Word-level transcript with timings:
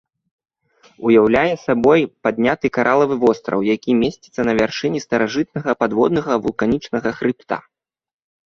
Уяўляе 1.09 1.51
сабою 1.65 2.05
падняты 2.27 2.71
каралавы 2.77 3.15
востраў, 3.25 3.59
які 3.75 3.91
месціцца 4.01 4.41
на 4.49 4.53
вяршыні 4.61 4.99
старажытнага 5.07 5.71
падводнага 5.85 6.31
вулканічнага 6.47 7.09
хрыбта. 7.21 7.55